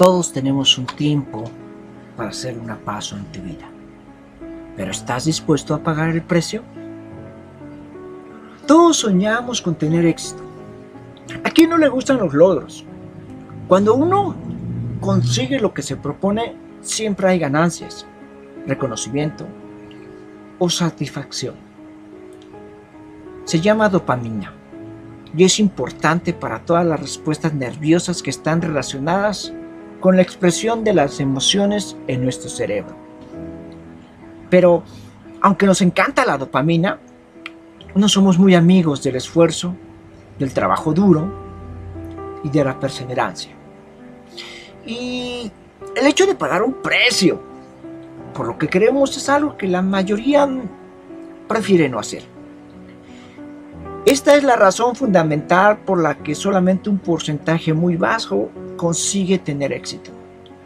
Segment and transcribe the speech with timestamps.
[0.00, 1.44] Todos tenemos un tiempo
[2.16, 3.68] para hacer un paso en tu vida.
[4.74, 6.62] Pero ¿estás dispuesto a pagar el precio?
[8.66, 10.42] Todos soñamos con tener éxito.
[11.44, 12.82] ¿A quién no le gustan los logros?
[13.68, 14.34] Cuando uno
[15.02, 18.06] consigue lo que se propone, siempre hay ganancias,
[18.66, 19.46] reconocimiento
[20.58, 21.56] o satisfacción.
[23.44, 24.54] Se llama dopamina
[25.36, 29.52] y es importante para todas las respuestas nerviosas que están relacionadas
[30.00, 32.96] con la expresión de las emociones en nuestro cerebro.
[34.48, 34.82] Pero,
[35.40, 36.98] aunque nos encanta la dopamina,
[37.94, 39.74] no somos muy amigos del esfuerzo,
[40.38, 41.30] del trabajo duro
[42.42, 43.52] y de la perseverancia.
[44.86, 45.52] Y
[45.94, 47.40] el hecho de pagar un precio
[48.34, 50.48] por lo que queremos es algo que la mayoría
[51.46, 52.22] prefiere no hacer.
[54.06, 59.74] Esta es la razón fundamental por la que solamente un porcentaje muy bajo consigue tener
[59.74, 60.10] éxito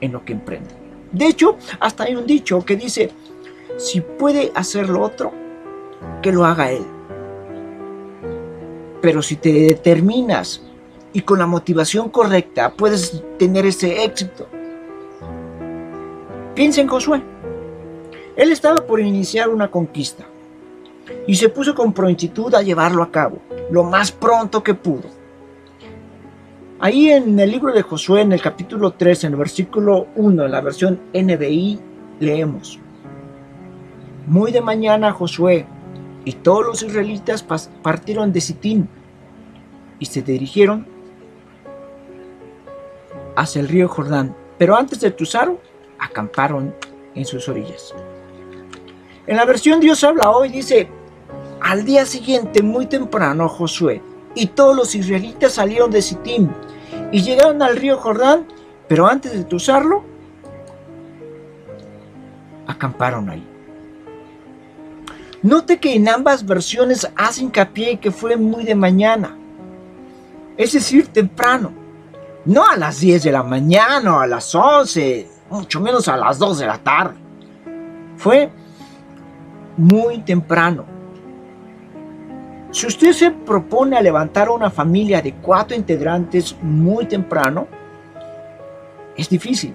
[0.00, 0.70] en lo que emprende.
[1.10, 3.10] De hecho, hasta hay un dicho que dice,
[3.78, 5.32] si puede hacerlo otro,
[6.22, 6.84] que lo haga él.
[9.02, 10.62] Pero si te determinas
[11.12, 14.46] y con la motivación correcta puedes tener ese éxito.
[16.54, 17.20] Piensa en Josué.
[18.36, 20.26] Él estaba por iniciar una conquista
[21.26, 23.38] y se puso con prontitud a llevarlo a cabo,
[23.70, 25.04] lo más pronto que pudo.
[26.78, 30.50] Ahí en el libro de Josué, en el capítulo 3, en el versículo 1, en
[30.50, 31.80] la versión NBI,
[32.20, 32.78] leemos,
[34.26, 35.66] Muy de mañana Josué
[36.24, 37.46] y todos los israelitas
[37.82, 38.88] partieron de Sitín
[39.98, 40.86] y se dirigieron
[43.36, 45.52] hacia el río Jordán, pero antes de cruzar,
[45.98, 46.74] acamparon
[47.14, 47.94] en sus orillas.
[49.26, 50.88] En la versión Dios habla hoy dice,
[51.66, 54.00] al día siguiente, muy temprano, Josué
[54.36, 56.48] y todos los israelitas salieron de Sittim
[57.10, 58.46] y llegaron al río Jordán,
[58.86, 60.04] pero antes de cruzarlo,
[62.68, 63.44] acamparon ahí.
[65.42, 69.36] Note que en ambas versiones hace hincapié que fue muy de mañana,
[70.56, 71.72] es decir, temprano,
[72.44, 76.38] no a las 10 de la mañana o a las 11, mucho menos a las
[76.38, 77.16] 2 de la tarde.
[78.16, 78.50] Fue
[79.76, 80.95] muy temprano.
[82.76, 87.66] Si usted se propone a levantar una familia de cuatro integrantes muy temprano,
[89.16, 89.74] es difícil.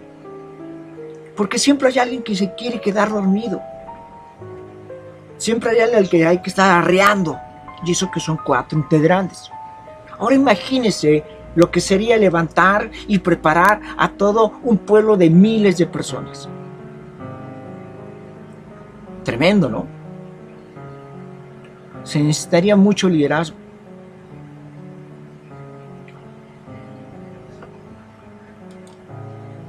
[1.35, 3.59] Porque siempre hay alguien que se quiere quedar dormido.
[5.38, 7.39] Siempre hay alguien al que hay que estar arreando.
[7.84, 9.50] Y eso que son cuatro integrantes.
[10.19, 11.23] Ahora imagínese
[11.56, 16.47] lo que sería levantar y preparar a todo un pueblo de miles de personas.
[19.23, 20.00] Tremendo, ¿no?
[22.03, 23.57] Se necesitaría mucho liderazgo.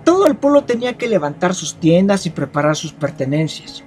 [0.04, 3.84] Todo el pueblo tenía que levantar sus tiendas y preparar sus pertenencias.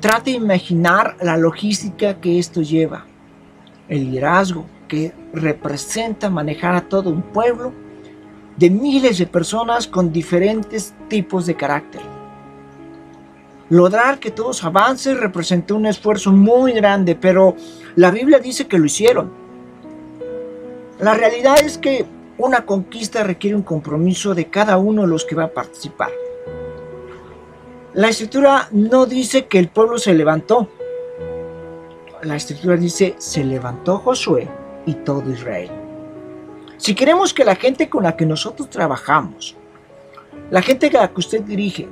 [0.00, 3.04] Trate de imaginar la logística que esto lleva,
[3.88, 7.72] el liderazgo que representa manejar a todo un pueblo
[8.56, 12.19] de miles de personas con diferentes tipos de carácter.
[13.70, 17.54] Lograr que todos avancen representó un esfuerzo muy grande, pero
[17.94, 19.30] la Biblia dice que lo hicieron.
[20.98, 22.04] La realidad es que
[22.36, 26.10] una conquista requiere un compromiso de cada uno de los que va a participar.
[27.94, 30.68] La escritura no dice que el pueblo se levantó.
[32.22, 34.48] La escritura dice, se levantó Josué
[34.84, 35.70] y todo Israel.
[36.76, 39.54] Si queremos que la gente con la que nosotros trabajamos,
[40.50, 41.88] la gente a la que usted dirige,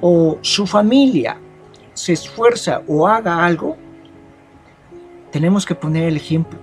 [0.00, 1.38] o su familia
[1.94, 3.76] se esfuerza o haga algo,
[5.32, 6.58] tenemos que poner el ejemplo.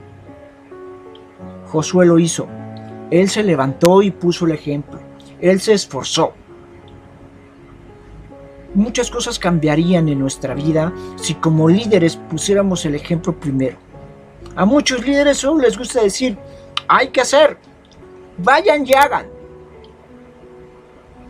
[1.68, 2.48] Josué lo hizo.
[3.12, 5.00] Él se levantó y puso el ejemplo.
[5.40, 6.34] Él se esforzó.
[8.74, 13.78] Muchas cosas cambiarían en nuestra vida si como líderes pusiéramos el ejemplo primero.
[14.56, 16.38] A muchos líderes solo les gusta decir,
[16.88, 17.58] hay que hacer,
[18.38, 19.28] vayan y hagan.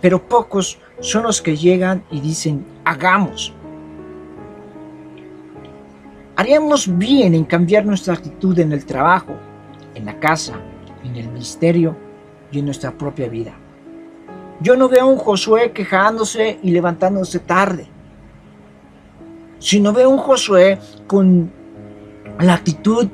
[0.02, 3.54] Pero pocos son los que llegan y dicen, hagamos.
[6.36, 9.36] Haríamos bien en cambiar nuestra actitud en el trabajo,
[9.94, 10.54] en la casa,
[11.04, 11.96] en el ministerio
[12.52, 13.54] y en nuestra propia vida.
[14.62, 17.88] Yo no veo a un Josué quejándose y levantándose tarde,
[19.60, 21.52] sino veo a un Josué con
[22.40, 23.08] la actitud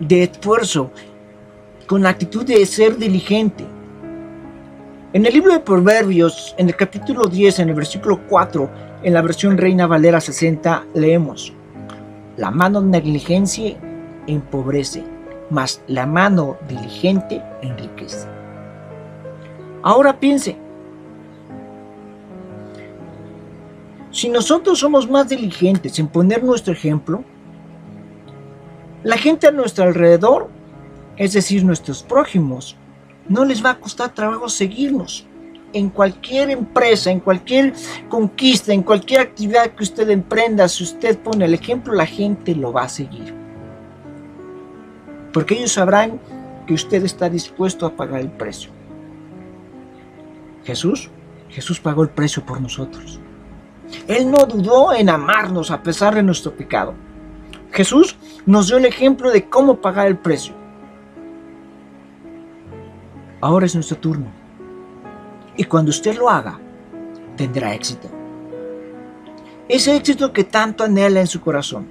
[0.00, 0.90] de esfuerzo,
[1.86, 3.64] con la actitud de ser diligente,
[5.14, 8.70] en el libro de Proverbios, en el capítulo 10, en el versículo 4,
[9.02, 11.52] en la versión Reina Valera 60, leemos,
[12.38, 13.76] La mano negligencia
[14.26, 15.04] empobrece,
[15.50, 18.26] mas la mano diligente enriquece.
[19.82, 20.56] Ahora piense,
[24.10, 27.22] si nosotros somos más diligentes en poner nuestro ejemplo,
[29.02, 30.48] la gente a nuestro alrededor,
[31.18, 32.78] es decir, nuestros prójimos,
[33.28, 35.26] no les va a costar trabajo seguirnos.
[35.72, 37.72] En cualquier empresa, en cualquier
[38.08, 42.72] conquista, en cualquier actividad que usted emprenda, si usted pone el ejemplo, la gente lo
[42.72, 43.34] va a seguir.
[45.32, 46.20] Porque ellos sabrán
[46.66, 48.70] que usted está dispuesto a pagar el precio.
[50.64, 51.10] Jesús,
[51.48, 53.18] Jesús pagó el precio por nosotros.
[54.06, 56.94] Él no dudó en amarnos a pesar de nuestro pecado.
[57.72, 58.16] Jesús
[58.46, 60.54] nos dio el ejemplo de cómo pagar el precio.
[63.42, 64.26] Ahora es nuestro turno.
[65.56, 66.60] Y cuando usted lo haga,
[67.36, 68.08] tendrá éxito.
[69.68, 71.88] Ese éxito que tanto anhela en su corazón.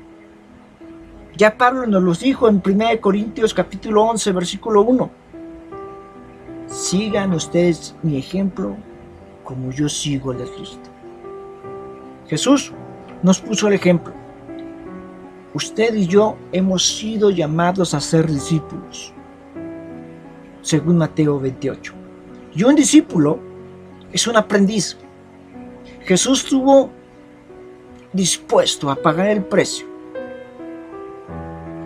[1.35, 5.09] Ya Pablo nos lo dijo en 1 Corintios capítulo 11, versículo 1.
[6.67, 8.77] Sigan ustedes mi ejemplo
[9.43, 10.89] como yo sigo el de Cristo.
[12.27, 12.71] Jesús
[13.23, 14.13] nos puso el ejemplo.
[15.53, 19.13] Usted y yo hemos sido llamados a ser discípulos
[20.61, 21.93] según Mateo 28.
[22.55, 23.39] Y un discípulo
[24.11, 24.97] es un aprendiz.
[26.01, 26.89] Jesús estuvo
[28.13, 29.87] dispuesto a pagar el precio.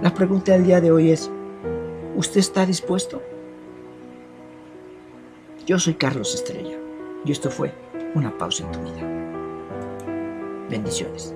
[0.02, 1.30] La pregunta del día de hoy es,
[2.16, 3.22] ¿usted está dispuesto?
[5.66, 6.78] Yo soy Carlos Estrella
[7.24, 7.74] y esto fue
[8.14, 9.02] una pausa en tu vida.
[10.70, 11.34] Bendiciones.